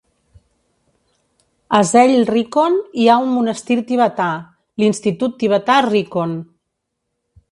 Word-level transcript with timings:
A 1.79 1.81
Zell-Rikon 1.89 2.79
hi 3.01 3.05
ha 3.15 3.19
un 3.27 3.29
monestir 3.35 3.77
tibetà, 3.91 4.31
l'institut 4.85 5.39
tibetà 5.45 5.79
Rikon. 5.91 6.37